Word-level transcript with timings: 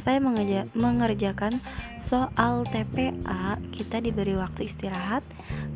selesai 0.00 0.16
mengerjakan 0.72 1.60
soal 2.08 2.64
TPA, 2.72 3.60
kita 3.76 4.00
diberi 4.00 4.32
waktu 4.32 4.72
istirahat 4.72 5.20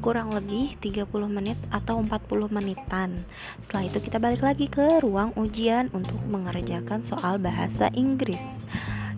kurang 0.00 0.32
lebih 0.32 0.80
30 0.80 1.04
menit 1.28 1.60
atau 1.68 2.00
40 2.00 2.48
menitan. 2.48 3.20
Setelah 3.68 3.84
itu 3.84 3.98
kita 4.00 4.16
balik 4.16 4.40
lagi 4.40 4.72
ke 4.72 5.04
ruang 5.04 5.36
ujian 5.36 5.92
untuk 5.92 6.16
mengerjakan 6.24 7.04
soal 7.04 7.36
bahasa 7.36 7.92
Inggris. 7.92 8.40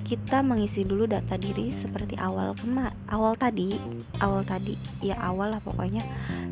Kita 0.02 0.42
mengisi 0.42 0.82
dulu 0.82 1.06
data 1.06 1.38
diri 1.38 1.70
seperti 1.78 2.18
awal 2.18 2.58
kema 2.58 2.90
awal 3.06 3.34
tadi 3.38 3.74
awal 4.18 4.42
tadi 4.42 4.74
ya 5.06 5.14
awal 5.22 5.54
lah 5.54 5.62
pokoknya. 5.62 6.02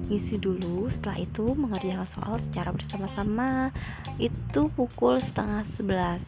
Ngisi 0.06 0.38
dulu 0.38 0.86
setelah 0.94 1.18
itu 1.26 1.58
mengerjakan 1.58 2.06
soal 2.06 2.34
secara 2.50 2.70
bersama-sama. 2.70 3.74
Itu 4.22 4.70
pukul 4.78 5.18
setengah 5.18 5.66
sebelas 5.74 6.22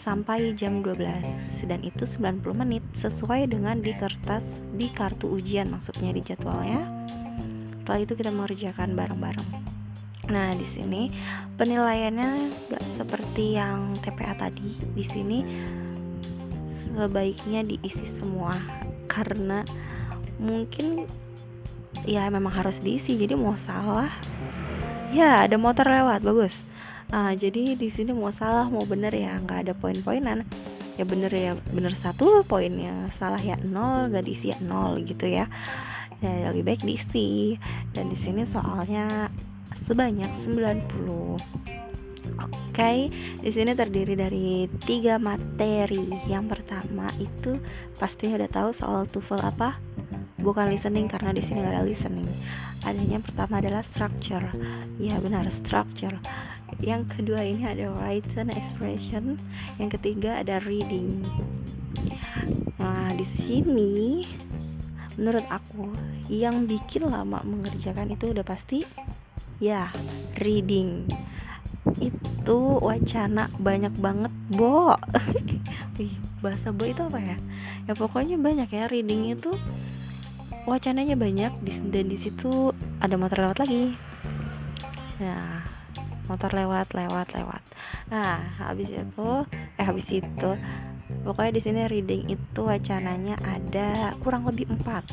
sampai 0.00 0.56
jam 0.56 0.80
12 0.80 1.68
dan 1.68 1.80
itu 1.84 2.04
90 2.06 2.42
menit 2.56 2.84
sesuai 2.98 3.50
dengan 3.52 3.78
di 3.80 3.92
kertas 3.94 4.42
di 4.74 4.88
kartu 4.90 5.30
ujian 5.36 5.68
maksudnya 5.70 6.10
di 6.14 6.22
jadwalnya. 6.24 6.80
Setelah 7.80 8.00
itu 8.00 8.12
kita 8.14 8.30
mengerjakan 8.30 8.94
bareng-bareng. 8.94 9.48
Nah, 10.30 10.54
di 10.54 10.66
sini 10.70 11.10
penilaiannya 11.58 12.30
gak 12.70 12.84
seperti 12.96 13.58
yang 13.58 13.98
TPA 13.98 14.38
tadi. 14.38 14.78
Di 14.94 15.04
sini 15.10 15.38
sebaiknya 16.94 17.66
diisi 17.66 18.06
semua 18.18 18.54
karena 19.10 19.66
mungkin 20.38 21.06
ya 22.08 22.26
memang 22.32 22.50
harus 22.50 22.78
diisi 22.80 23.18
jadi 23.18 23.36
mau 23.36 23.54
salah 23.68 24.08
ya 25.12 25.44
ada 25.44 25.60
motor 25.60 25.84
lewat 25.84 26.24
bagus 26.24 26.54
nah 27.10 27.34
jadi 27.34 27.74
di 27.74 27.90
sini 27.90 28.14
mau 28.14 28.30
salah 28.38 28.70
mau 28.70 28.86
bener 28.86 29.10
ya 29.10 29.38
nggak 29.42 29.66
ada 29.66 29.74
poin-poinan 29.74 30.46
ya 30.94 31.04
bener 31.08 31.32
ya 31.32 31.52
bener 31.72 31.96
satu 31.96 32.44
poinnya 32.44 33.08
salah 33.16 33.40
ya 33.40 33.56
nol 33.64 34.12
gak 34.12 34.26
diisi 34.26 34.52
ya 34.52 34.58
nol 34.60 35.00
gitu 35.02 35.26
ya 35.26 35.48
ya 36.20 36.52
lebih 36.52 36.70
baik 36.70 36.82
diisi 36.84 37.56
dan 37.96 38.12
di 38.12 38.18
sini 38.20 38.44
soalnya 38.52 39.32
sebanyak 39.88 40.28
90 40.44 41.40
Oke, 42.40 42.72
okay, 42.72 42.98
di 43.42 43.50
sini 43.52 43.74
terdiri 43.76 44.14
dari 44.16 44.64
tiga 44.86 45.20
materi. 45.20 46.08
Yang 46.24 46.56
pertama 46.56 47.10
itu 47.20 47.58
pasti 47.98 48.30
udah 48.32 48.48
tahu 48.48 48.70
soal 48.72 49.04
TOEFL 49.10 49.42
apa? 49.44 49.76
Bukan 50.40 50.72
listening 50.72 51.10
karena 51.10 51.34
di 51.36 51.42
sini 51.44 51.60
gak 51.60 51.74
ada 51.76 51.84
listening. 51.84 52.30
Adanya 52.86 53.20
pertama 53.20 53.60
adalah 53.60 53.84
structure. 53.92 54.46
Ya 54.96 55.20
benar 55.20 55.44
structure. 55.52 56.16
Yang 56.78 57.18
kedua 57.18 57.42
ini 57.42 57.66
ada 57.66 57.90
written 57.98 58.54
expression. 58.54 59.34
Yang 59.82 59.98
ketiga 59.98 60.38
ada 60.46 60.62
reading. 60.62 61.26
Nah 62.78 63.10
di 63.18 63.26
sini 63.42 64.22
menurut 65.18 65.44
aku 65.50 65.90
yang 66.30 66.64
bikin 66.64 67.10
lama 67.10 67.42
mengerjakan 67.44 68.14
itu 68.14 68.30
udah 68.32 68.46
pasti 68.46 68.80
ya 69.60 69.92
reading 70.40 71.04
itu 72.00 72.58
wacana 72.80 73.52
banyak 73.60 73.92
banget 74.00 74.32
bo 74.56 74.96
Wih, 76.00 76.16
bahasa 76.40 76.72
bo 76.72 76.88
itu 76.88 77.04
apa 77.04 77.20
ya 77.20 77.36
ya 77.84 77.92
pokoknya 77.92 78.40
banyak 78.40 78.68
ya 78.72 78.88
reading 78.88 79.36
itu 79.36 79.52
wacananya 80.64 81.16
banyak 81.20 81.52
dan 81.92 82.04
di 82.08 82.16
situ 82.16 82.72
ada 83.04 83.16
motor 83.20 83.44
lewat 83.44 83.60
lagi 83.64 83.92
nah 85.20 85.60
motor 86.30 86.54
lewat 86.54 86.94
lewat 86.94 87.34
lewat. 87.34 87.62
Nah 88.14 88.46
habis 88.62 88.86
itu 88.86 89.30
eh 89.74 89.84
habis 89.84 90.06
itu 90.06 90.50
pokoknya 91.26 91.58
di 91.58 91.62
sini 91.66 91.80
reading 91.90 92.22
itu 92.30 92.60
wacananya 92.62 93.34
ada 93.42 94.14
kurang 94.22 94.46
lebih 94.46 94.70
empat. 94.70 95.10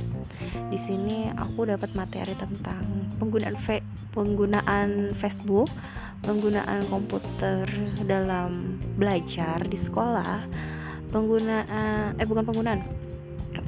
Di 0.70 0.78
sini 0.78 1.34
aku 1.34 1.66
dapat 1.66 1.98
materi 1.98 2.38
tentang 2.38 2.86
penggunaan 3.18 3.58
fe 3.66 3.82
penggunaan 4.14 5.10
Facebook 5.18 5.74
penggunaan 6.22 6.86
komputer 6.90 7.66
dalam 8.06 8.82
belajar 8.98 9.62
di 9.66 9.78
sekolah 9.78 10.46
penggunaan 11.14 12.18
eh 12.18 12.26
bukan 12.26 12.46
penggunaan 12.46 12.82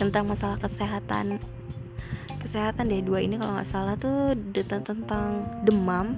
tentang 0.01 0.25
masalah 0.27 0.57
kesehatan 0.57 1.37
kesehatan 2.39 2.89
deh 2.89 3.03
dua 3.03 3.19
ini 3.21 3.37
kalau 3.37 3.53
nggak 3.59 3.69
salah 3.69 3.95
tuh 3.99 4.33
tentang 4.65 5.45
demam 5.67 6.17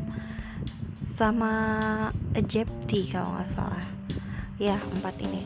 sama 1.21 1.53
Egypti 2.33 3.13
kalau 3.13 3.29
nggak 3.37 3.53
salah 3.53 3.85
ya 4.57 4.81
empat 4.97 5.13
ini 5.21 5.45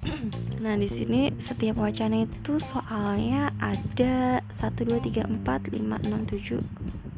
Nah, 0.64 0.76
di 0.76 0.92
sini 0.92 1.32
setiap 1.40 1.80
wacana 1.80 2.28
itu 2.28 2.60
soalnya 2.68 3.48
ada 3.60 4.44
1 4.60 4.76
2 4.76 5.00
3 5.08 5.24
4 5.24 5.44
5 5.44 6.04
6 6.04 6.60
7 6.60 6.60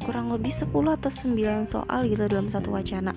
kurang 0.03 0.31
lebih 0.31 0.55
10 0.55 0.71
atau 0.71 1.11
9 1.11 1.67
soal 1.67 1.99
gitu 2.07 2.23
dalam 2.27 2.47
satu 2.47 2.71
wacana. 2.71 3.11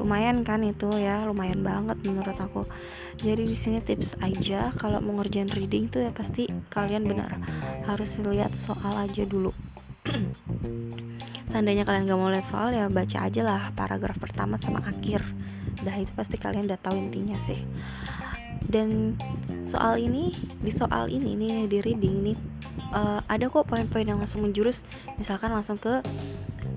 Lumayan 0.00 0.44
kan 0.48 0.64
itu 0.64 0.88
ya, 0.96 1.20
lumayan 1.28 1.60
banget 1.60 1.96
menurut 2.08 2.36
aku. 2.40 2.64
Jadi 3.20 3.48
di 3.48 3.56
sini 3.56 3.84
tips 3.84 4.16
aja 4.24 4.72
kalau 4.80 5.00
mau 5.04 5.20
ngerjain 5.20 5.52
reading 5.52 5.92
tuh 5.92 6.08
ya 6.08 6.12
pasti 6.12 6.48
kalian 6.72 7.04
benar 7.04 7.36
harus 7.84 8.12
lihat 8.20 8.52
soal 8.64 8.96
aja 8.96 9.28
dulu. 9.28 9.52
Seandainya 11.56 11.88
kalian 11.88 12.04
gak 12.04 12.20
mau 12.20 12.28
lihat 12.28 12.52
soal 12.52 12.68
ya 12.76 12.84
baca 12.92 13.16
aja 13.16 13.40
lah 13.40 13.72
paragraf 13.72 14.20
pertama 14.20 14.60
sama 14.60 14.84
akhir. 14.84 15.24
Dah 15.80 15.96
itu 15.96 16.12
pasti 16.12 16.36
kalian 16.36 16.68
udah 16.68 16.76
tahu 16.84 17.00
intinya 17.00 17.40
sih. 17.48 17.64
Dan 18.60 19.16
soal 19.64 19.96
ini 19.96 20.36
di 20.60 20.68
soal 20.68 21.08
ini 21.08 21.32
nih 21.32 21.64
di 21.64 21.80
reading 21.80 22.28
nih 22.28 22.36
uh, 22.92 23.24
ada 23.24 23.48
kok 23.48 23.72
poin-poin 23.72 24.04
yang 24.04 24.20
langsung 24.20 24.44
menjurus. 24.44 24.84
Misalkan 25.16 25.48
langsung 25.48 25.80
ke 25.80 26.04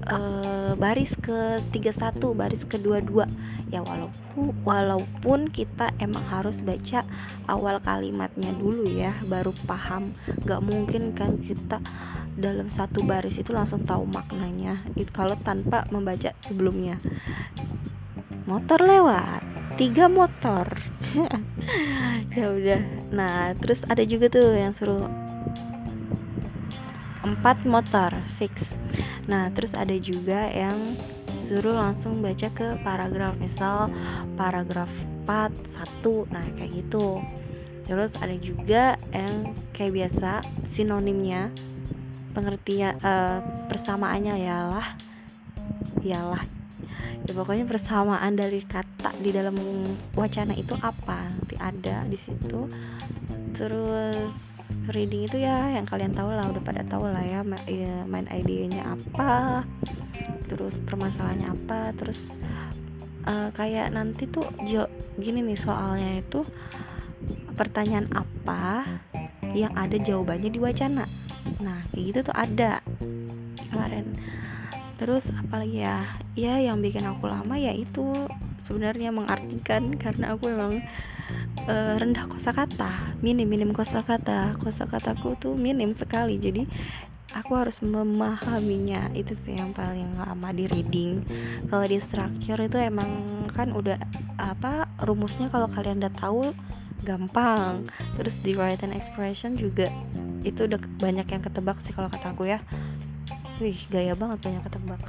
uh, 0.08 0.72
baris 0.80 1.12
ke 1.20 1.60
31 1.76 2.16
baris 2.32 2.64
ke 2.64 2.80
22 2.80 3.28
ya 3.76 3.84
walaupun 3.84 4.56
walaupun 4.64 5.52
kita 5.52 5.92
emang 6.00 6.24
harus 6.32 6.56
baca 6.64 7.04
awal 7.52 7.84
kalimatnya 7.84 8.56
dulu 8.56 8.88
ya 8.88 9.12
baru 9.28 9.52
paham. 9.68 10.16
Gak 10.48 10.64
mungkin 10.64 11.12
kan 11.20 11.36
kita 11.44 11.84
dalam 12.40 12.72
satu 12.72 13.04
baris 13.04 13.36
itu 13.36 13.52
langsung 13.52 13.84
tahu 13.84 14.08
maknanya. 14.08 14.80
Itu 14.96 15.12
kalau 15.12 15.36
tanpa 15.44 15.84
membaca 15.92 16.32
sebelumnya. 16.48 16.96
Motor 18.48 18.80
lewat 18.82 19.44
tiga 19.76 20.08
motor. 20.08 20.66
Ya 22.30 22.46
udah. 22.54 22.82
Nah 23.10 23.58
terus 23.58 23.82
ada 23.90 24.06
juga 24.06 24.30
tuh 24.30 24.54
yang 24.54 24.70
suruh 24.70 25.10
empat 27.26 27.66
motor 27.66 28.14
fix. 28.38 28.70
Nah 29.26 29.50
terus 29.50 29.74
ada 29.74 29.98
juga 29.98 30.46
yang 30.54 30.78
suruh 31.50 31.74
langsung 31.74 32.22
baca 32.22 32.48
ke 32.54 32.78
paragraf. 32.86 33.34
Misal 33.42 33.90
paragraf 34.38 34.92
4 35.26 35.52
1 36.06 36.34
nah 36.34 36.46
kayak 36.54 36.72
gitu. 36.86 37.18
Terus 37.90 38.14
ada 38.22 38.36
juga 38.38 38.94
yang 39.10 39.58
kayak 39.74 39.94
biasa 39.98 40.46
sinonimnya 40.70 41.50
pengertian 42.32 42.96
uh, 43.02 43.40
persamaannya 43.68 44.36
ialah 44.46 44.88
ialah 46.04 46.44
ya 47.28 47.32
pokoknya 47.36 47.68
persamaan 47.68 48.34
dari 48.34 48.64
kata 48.64 49.14
di 49.20 49.30
dalam 49.30 49.56
wacana 50.16 50.56
itu 50.56 50.74
apa? 50.80 51.28
Nanti 51.28 51.56
ada 51.60 52.08
di 52.08 52.18
situ. 52.18 52.66
Terus 53.54 54.34
reading 54.90 55.30
itu 55.30 55.38
ya 55.42 55.78
yang 55.78 55.86
kalian 55.86 56.14
tahu 56.14 56.34
lah 56.34 56.50
udah 56.50 56.64
pada 56.66 56.82
tahu 56.86 57.10
lah 57.10 57.22
ya, 57.26 57.46
ya 57.70 57.96
main 58.10 58.26
idenya 58.30 58.98
apa 58.98 59.62
terus 60.50 60.74
permasalahannya 60.90 61.48
apa 61.54 61.94
terus 61.94 62.18
uh, 63.30 63.50
kayak 63.54 63.94
nanti 63.94 64.26
tuh 64.26 64.46
jo 64.66 64.90
gini 65.22 65.46
nih 65.46 65.60
soalnya 65.60 66.22
itu 66.22 66.42
pertanyaan 67.54 68.10
apa 68.14 68.86
yang 69.54 69.74
ada 69.78 69.98
jawabannya 69.98 70.50
di 70.52 70.60
wacana. 70.62 71.06
Nah 71.64 71.80
kayak 71.92 72.04
gitu 72.14 72.20
tuh 72.30 72.36
ada 72.36 72.84
kemarin. 73.70 74.06
Terus 75.00 75.24
apalagi 75.32 75.84
ya? 75.84 76.06
Ya 76.36 76.60
yang 76.60 76.84
bikin 76.84 77.08
aku 77.08 77.32
lama 77.32 77.56
ya 77.56 77.72
itu 77.72 78.12
sebenarnya 78.68 79.10
mengartikan 79.16 79.94
karena 80.04 80.36
aku 80.36 80.52
memang 80.52 80.84
uh, 81.66 81.96
rendah 81.98 82.28
kosakata 82.28 83.18
minim 83.24 83.48
minim 83.48 83.72
kosakata. 83.72 84.60
Kosakataku 84.60 85.40
tuh 85.40 85.54
minim 85.56 85.96
sekali. 85.96 86.38
Jadi 86.38 86.68
aku 87.36 87.52
harus 87.58 87.78
memahaminya. 87.84 89.14
Itu 89.14 89.38
sih 89.46 89.58
yang 89.58 89.74
paling 89.76 90.18
lama 90.18 90.50
di 90.54 90.66
reading. 90.70 91.26
Kalau 91.70 91.86
di 91.86 91.98
structure 92.02 92.62
itu 92.62 92.78
emang 92.80 93.10
kan 93.54 93.74
udah 93.74 93.98
apa 94.40 94.88
rumusnya 95.06 95.52
kalau 95.52 95.70
kalian 95.70 96.02
udah 96.02 96.14
tahu 96.18 96.42
gampang. 97.04 97.86
Terus 98.18 98.36
di 98.42 98.52
written 98.56 98.96
expression 98.96 99.56
juga 99.56 99.88
itu 100.42 100.66
udah 100.66 100.80
banyak 101.00 101.28
yang 101.28 101.42
ketebak 101.44 101.78
sih 101.86 101.94
kalau 101.94 102.10
kata 102.10 102.34
aku 102.34 102.50
ya. 102.50 102.60
Wih 103.60 103.78
gaya 103.92 104.16
banget 104.16 104.40
banyak 104.40 104.64
ketebak. 104.72 105.02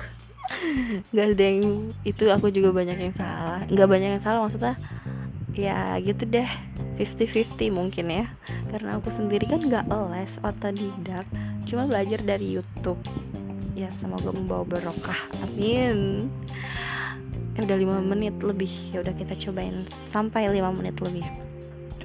Nggak 1.14 1.26
ada 1.38 1.44
yang 1.46 1.62
itu 2.02 2.25
aku 2.28 2.50
juga 2.50 2.75
banyak 2.75 2.99
yang 2.99 3.14
salah. 3.14 3.62
Nggak 3.70 3.88
banyak 3.88 4.11
yang 4.19 4.25
salah 4.25 4.40
maksudnya 4.44 4.76
ya 5.55 5.99
gitu 6.02 6.26
deh. 6.26 6.50
50-50 7.00 7.72
mungkin 7.72 8.06
ya. 8.12 8.26
Karena 8.70 9.00
aku 9.00 9.08
sendiri 9.17 9.49
kan 9.49 9.64
gak 9.67 9.88
les 9.88 10.31
otodidak 10.44 11.26
cuma 11.68 11.88
belajar 11.88 12.20
dari 12.22 12.56
YouTube. 12.58 13.00
Ya 13.74 13.88
semoga 13.98 14.32
membawa 14.32 14.64
berokah 14.64 15.18
amin. 15.44 16.28
Ya 17.56 17.60
udah 17.66 17.76
5 17.76 18.10
menit 18.12 18.36
lebih. 18.40 18.72
Ya 18.92 19.00
udah 19.00 19.14
kita 19.16 19.34
cobain 19.48 19.88
sampai 20.12 20.48
5 20.48 20.78
menit 20.78 20.96
lebih. 21.00 21.26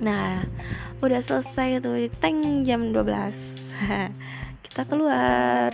Nah 0.02 0.44
udah 1.00 1.20
selesai 1.24 1.84
tuh 1.84 2.08
teng 2.20 2.64
jam 2.64 2.92
12 2.92 3.06
kita 4.66 4.82
keluar. 4.88 5.72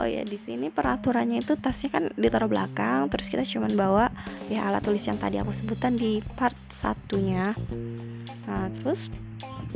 Oh 0.00 0.08
ya 0.08 0.24
di 0.24 0.40
sini 0.40 0.72
peraturannya 0.72 1.44
itu 1.44 1.52
tasnya 1.60 1.92
kan 1.92 2.04
ditaruh 2.16 2.48
belakang. 2.48 3.12
Terus 3.12 3.26
kita 3.28 3.44
cuman 3.44 3.72
bawa 3.76 4.04
ya 4.48 4.66
alat 4.66 4.82
tulis 4.82 5.04
yang 5.04 5.20
tadi 5.20 5.36
aku 5.38 5.52
sebutan 5.52 5.94
di 5.94 6.24
part 6.34 6.56
satunya. 6.72 7.52
Nah 8.48 8.66
terus 8.80 9.06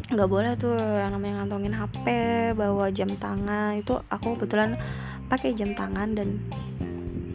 nggak 0.06 0.30
boleh 0.30 0.52
tuh 0.54 0.76
yang 0.78 1.12
namanya 1.16 1.42
ngantongin 1.42 1.74
HP 1.74 2.06
bawa 2.54 2.86
jam 2.94 3.10
tangan. 3.18 3.80
Itu 3.80 3.98
aku 4.12 4.36
kebetulan 4.38 4.78
pakai 5.26 5.56
jam 5.58 5.74
tangan 5.74 6.14
dan 6.14 6.38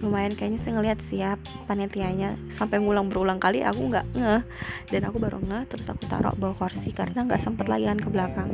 lumayan 0.01 0.33
kayaknya 0.33 0.59
saya 0.65 0.73
ngeliat 0.81 0.99
siap 1.13 1.37
panitianya. 1.69 2.33
Sampai 2.57 2.81
ngulang 2.81 3.11
berulang 3.11 3.37
kali 3.37 3.61
aku 3.61 3.91
nggak 3.91 4.05
ngeh. 4.17 4.41
Dan 4.89 5.01
aku 5.05 5.17
baru 5.21 5.37
ngeh 5.43 5.63
terus 5.69 5.85
aku 5.85 6.03
taruh 6.09 6.33
bawa 6.39 6.57
kursi 6.57 6.89
karena 6.89 7.27
nggak 7.27 7.43
sempet 7.45 7.69
lagi 7.69 7.85
kan 7.85 7.99
ke 8.01 8.09
belakang. 8.09 8.49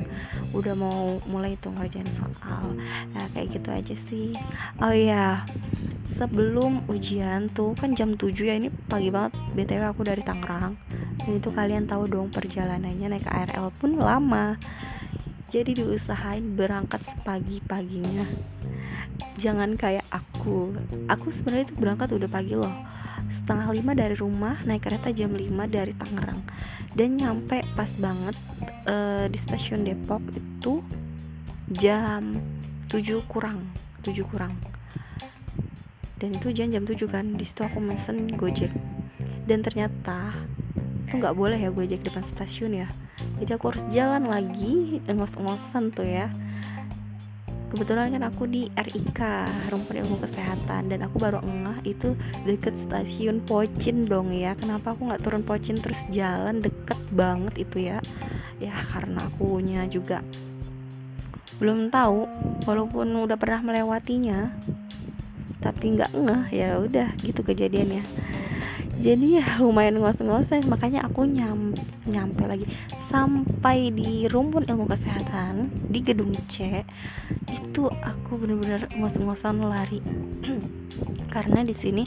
Udah 0.52 0.74
mau 0.76 1.22
mulai 1.30 1.56
itu 1.56 1.72
ngerjain 1.72 2.10
soal. 2.20 2.76
Nah 3.16 3.26
kayak 3.32 3.48
gitu 3.56 3.70
aja 3.72 3.96
sih. 4.12 4.36
Oh 4.82 4.92
iya 4.92 5.48
sebelum 6.18 6.82
ujian 6.90 7.48
tuh 7.54 7.78
kan 7.78 7.94
jam 7.94 8.18
7 8.18 8.34
ya 8.44 8.56
ini 8.58 8.74
pagi 8.90 9.14
banget. 9.14 9.38
Btw 9.56 9.84
aku 9.88 10.04
dari 10.04 10.26
Tangerang 10.26 10.87
itu 11.36 11.52
kalian 11.52 11.92
tahu 11.92 12.08
dong 12.08 12.32
perjalanannya 12.32 13.12
naik 13.12 13.28
KRL 13.28 13.68
pun 13.76 14.00
lama. 14.00 14.56
Jadi 15.52 15.84
diusahain 15.84 16.56
berangkat 16.56 17.04
sepagi 17.04 17.60
paginya 17.68 18.24
jangan 19.38 19.78
kayak 19.78 20.06
aku. 20.10 20.74
Aku 21.08 21.30
sebenarnya 21.32 21.70
itu 21.70 21.76
berangkat 21.78 22.10
udah 22.14 22.30
pagi 22.30 22.54
loh. 22.58 22.74
Setengah 23.34 23.70
lima 23.72 23.94
dari 23.94 24.16
rumah 24.18 24.58
naik 24.66 24.90
kereta 24.90 25.14
jam 25.14 25.32
5 25.32 25.48
dari 25.70 25.94
Tangerang. 25.96 26.42
Dan 26.98 27.16
nyampe 27.16 27.62
pas 27.78 27.90
banget 28.02 28.36
uh, 28.90 29.30
di 29.30 29.38
stasiun 29.38 29.86
Depok 29.86 30.22
itu 30.34 30.82
jam 31.78 32.34
7 32.90 33.22
kurang 33.30 33.62
7 34.02 34.18
kurang. 34.28 34.58
Dan 36.18 36.34
itu 36.34 36.50
jam 36.50 36.74
jam 36.74 36.84
7 36.84 36.98
kan 37.08 37.26
di 37.38 37.46
situ 37.46 37.62
aku 37.62 37.78
mesen 37.78 38.34
gojek. 38.36 38.74
Dan 39.46 39.62
ternyata 39.64 40.34
itu 41.08 41.24
nggak 41.24 41.40
boleh 41.40 41.56
ya 41.56 41.72
gojek 41.72 42.04
depan 42.04 42.28
stasiun 42.36 42.84
ya. 42.84 42.88
Jadi 43.40 43.56
aku 43.56 43.72
harus 43.72 43.84
jalan 43.96 44.28
lagi 44.28 45.00
ngos-ngosan 45.08 45.96
tuh 45.96 46.04
ya. 46.04 46.28
Kebetulan 47.72 48.12
kan 48.12 48.24
aku 48.28 48.44
di 48.48 48.68
RIK 48.76 49.20
rumput 49.72 49.96
ilmu 49.96 50.20
kesehatan 50.24 50.92
dan 50.92 51.00
aku 51.08 51.16
baru 51.20 51.40
ngeh 51.44 51.96
itu 51.96 52.12
deket 52.44 52.76
stasiun 52.88 53.40
Pocin 53.48 54.04
dong 54.04 54.36
ya. 54.36 54.52
Kenapa 54.60 54.92
aku 54.92 55.08
nggak 55.08 55.24
turun 55.24 55.44
Pocin 55.48 55.80
terus 55.80 56.00
jalan 56.12 56.60
deket 56.60 57.00
banget 57.16 57.56
itu 57.56 57.88
ya? 57.88 58.04
Ya 58.60 58.76
karena 58.92 59.32
akunya 59.32 59.88
juga 59.88 60.20
belum 61.58 61.90
tahu 61.90 62.28
walaupun 62.70 63.10
udah 63.18 63.34
pernah 63.34 63.66
melewatinya 63.66 64.54
tapi 65.58 65.98
nggak 65.98 66.14
ngeh 66.14 66.44
ya 66.54 66.78
udah 66.78 67.10
gitu 67.26 67.42
kejadiannya 67.42 68.06
jadi 68.98 69.42
ya 69.42 69.46
lumayan 69.62 70.02
ngos-ngosan. 70.02 70.66
Makanya 70.66 71.06
aku 71.06 71.30
nyam 71.30 71.74
nyampe 72.10 72.44
lagi. 72.50 72.66
Sampai 73.08 73.94
di 73.94 74.26
rumpun 74.26 74.66
ilmu 74.66 74.90
kesehatan 74.90 75.70
di 75.94 76.00
gedung 76.02 76.34
C 76.50 76.84
itu 77.48 77.84
aku 78.04 78.42
bener-bener 78.42 78.90
ngos-ngosan 78.98 79.62
lari. 79.62 80.02
Karena 81.34 81.62
di 81.62 81.78
sini 81.78 82.04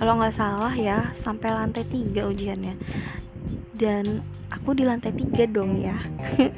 kalau 0.00 0.16
nggak 0.16 0.34
salah 0.34 0.72
ya 0.72 1.12
sampai 1.20 1.52
lantai 1.52 1.84
tiga 1.86 2.24
ujiannya. 2.26 2.74
Dan 3.76 4.20
aku 4.52 4.76
di 4.76 4.84
lantai 4.84 5.12
tiga 5.16 5.48
dong 5.48 5.80
ya 5.80 5.96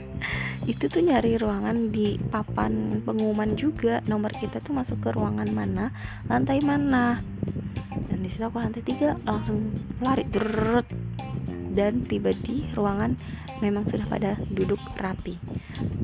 itu 0.62 0.87
tuh 0.87 1.03
nyari 1.03 1.35
ruangan 1.38 1.91
di 1.91 2.19
papan 2.31 3.03
pengumuman 3.03 3.59
juga. 3.59 3.99
Nomor 4.06 4.31
kita 4.35 4.62
tuh 4.62 4.79
masuk 4.79 4.99
ke 5.03 5.11
ruangan 5.11 5.50
mana? 5.50 5.91
Lantai 6.31 6.62
mana? 6.62 7.19
Dan 8.09 8.19
di 8.23 8.31
situ 8.31 8.47
aku 8.47 8.62
lantai 8.62 8.82
tiga 8.87 9.19
langsung 9.26 9.75
lari 9.99 10.25
derut 10.31 10.87
dan 11.73 12.05
tiba 12.05 12.31
di 12.44 12.69
ruangan 12.76 13.17
memang 13.59 13.88
sudah 13.91 14.06
pada 14.06 14.38
duduk 14.55 14.79
rapi. 14.99 15.35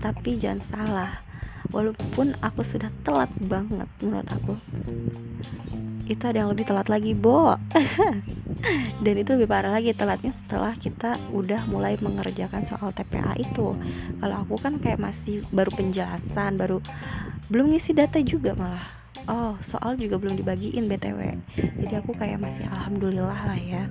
Tapi 0.02 0.42
jangan 0.42 0.60
salah 0.70 1.12
walaupun 1.70 2.34
aku 2.40 2.64
sudah 2.64 2.88
telat 3.04 3.30
banget 3.44 3.88
menurut 4.00 4.28
aku. 4.30 4.54
Itu 6.08 6.24
ada 6.24 6.40
yang 6.40 6.50
lebih 6.52 6.64
telat 6.64 6.88
lagi 6.88 7.12
bo. 7.12 7.52
Dan 9.04 9.14
itu 9.20 9.36
lebih 9.36 9.46
parah 9.46 9.70
lagi 9.70 9.92
telatnya 9.94 10.32
setelah 10.44 10.74
kita 10.80 11.20
udah 11.30 11.68
mulai 11.68 11.94
mengerjakan 12.00 12.64
soal 12.64 12.90
TPA 12.96 13.36
itu. 13.36 13.76
Kalau 14.18 14.36
aku 14.42 14.56
kan 14.58 14.80
kayak 14.80 14.98
masih 14.98 15.44
baru 15.52 15.70
penjelasan 15.76 16.56
baru 16.56 16.80
belum 17.48 17.72
ngisi 17.72 17.92
data 17.92 18.18
juga 18.24 18.56
malah. 18.56 18.88
Oh 19.28 19.60
soal 19.68 20.00
juga 20.00 20.16
belum 20.16 20.40
dibagiin 20.40 20.88
btw 20.88 21.36
jadi 21.88 22.00
aku 22.00 22.16
kayak 22.16 22.40
masih 22.40 22.64
alhamdulillah 22.68 23.40
lah 23.48 23.60
ya. 23.60 23.84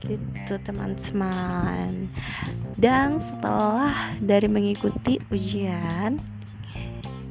Gitu 0.00 0.54
teman-teman. 0.64 2.08
Dan 2.80 3.20
setelah 3.20 4.16
dari 4.20 4.48
mengikuti 4.48 5.20
ujian 5.28 6.16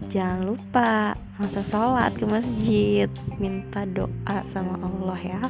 jangan 0.10 0.42
lupa 0.54 1.14
langsung 1.38 1.66
sholat 1.70 2.12
ke 2.18 2.26
masjid. 2.26 3.10
Minta 3.38 3.86
doa 3.86 4.38
sama 4.52 4.76
Allah 4.82 5.20
ya. 5.22 5.42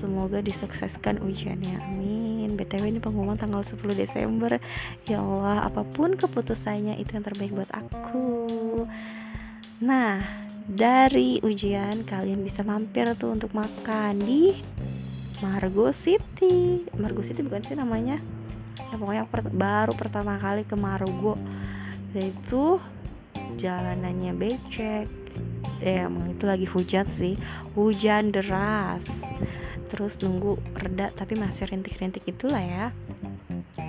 Semoga 0.00 0.40
disukseskan 0.40 1.20
ujiannya. 1.20 1.76
Amin. 1.76 2.56
Btw 2.56 2.88
ini 2.88 2.98
pengumuman 2.98 3.36
tanggal 3.36 3.60
10 3.60 3.76
Desember. 3.92 4.56
Ya 5.04 5.20
Allah 5.20 5.68
apa 5.68 5.84
pun 5.84 6.16
keputusannya 6.16 6.96
itu 6.96 7.14
yang 7.14 7.24
terbaik 7.24 7.52
buat 7.52 7.68
aku. 7.70 8.88
Nah 9.84 10.24
dari 10.64 11.40
ujian 11.44 12.08
kalian 12.08 12.40
bisa 12.40 12.64
mampir 12.64 13.12
tuh 13.20 13.36
untuk 13.36 13.52
makan 13.52 14.16
di 14.24 14.56
Margo 15.44 15.92
City. 15.92 16.84
Margo 16.96 17.20
City 17.20 17.44
bukan 17.44 17.64
sih 17.64 17.76
namanya? 17.76 18.16
Ya 18.80 18.96
pokoknya 18.96 19.24
per 19.28 19.44
baru 19.52 19.92
pertama 19.92 20.40
kali 20.40 20.64
ke 20.64 20.76
Margo. 20.80 21.36
Dan 22.10 22.32
itu 22.32 22.80
jalanannya 23.58 24.32
becek. 24.36 25.06
Ya 25.80 26.06
emang 26.06 26.36
itu 26.36 26.44
lagi 26.44 26.66
hujan 26.68 27.08
sih. 27.16 27.34
Hujan 27.74 28.30
deras. 28.30 29.00
Terus 29.90 30.14
nunggu 30.22 30.60
reda 30.76 31.10
tapi 31.16 31.34
masih 31.34 31.66
rintik-rintik 31.66 32.22
itulah 32.28 32.60
ya. 32.60 32.86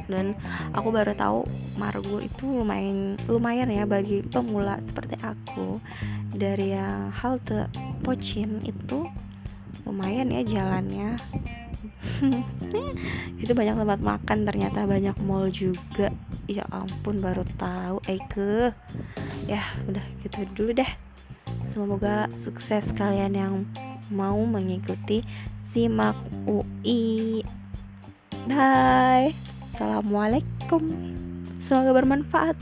Dan 0.09 0.35
aku 0.75 0.91
baru 0.91 1.15
tahu 1.15 1.47
Margo 1.79 2.19
itu 2.19 2.43
lumayan 2.43 3.15
lumayan 3.31 3.71
ya 3.71 3.85
bagi 3.85 4.25
pemula 4.25 4.81
seperti 4.91 5.15
aku. 5.21 5.77
Dari 6.31 6.75
yang 6.75 7.11
halte 7.11 7.67
Pocin 8.01 8.63
itu 8.65 9.05
lumayan 9.85 10.33
ya 10.33 10.41
jalannya. 10.41 11.19
Itu 13.41 13.57
banyak 13.57 13.73
tempat 13.73 13.99
makan 14.05 14.45
ternyata 14.45 14.85
banyak 14.85 15.17
mall 15.25 15.49
juga. 15.49 16.13
Ya 16.45 16.65
ampun 16.69 17.21
baru 17.21 17.41
tahu 17.57 17.97
Eike 18.05 18.73
ya 19.45 19.63
udah 19.89 20.05
gitu 20.21 20.45
dulu 20.57 20.71
deh. 20.81 20.91
Semoga 21.71 22.27
sukses 22.43 22.83
kalian 22.99 23.33
yang 23.33 23.53
mau 24.11 24.37
mengikuti 24.43 25.23
simak 25.71 26.17
UI 26.43 27.41
bye. 28.45 29.31
Assalamualaikum. 29.71 30.83
Semoga 31.63 31.95
bermanfaat 31.95 32.57